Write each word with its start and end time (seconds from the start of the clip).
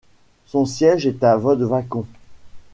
Son 0.47 0.65
siège 0.65 1.05
est 1.05 1.23
à 1.23 1.37
Void-Vacon. 1.37 2.07